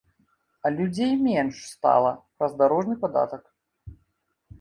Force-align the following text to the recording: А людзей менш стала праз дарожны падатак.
А 0.61 0.67
людзей 0.77 1.11
менш 1.27 1.55
стала 1.73 2.13
праз 2.39 2.51
дарожны 2.61 2.95
падатак. 3.05 3.43